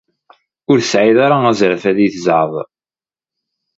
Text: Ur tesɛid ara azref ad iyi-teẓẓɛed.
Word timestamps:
Ur 0.71 0.77
tesɛid 0.79 1.17
ara 1.25 1.37
azref 1.49 1.83
ad 1.89 1.97
iyi-teẓẓɛed. 1.99 2.55